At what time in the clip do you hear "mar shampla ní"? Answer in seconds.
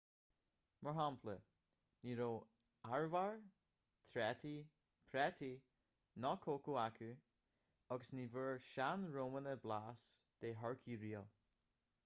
0.85-2.13